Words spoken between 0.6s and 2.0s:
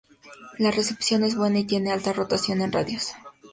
recepción es buena y tiene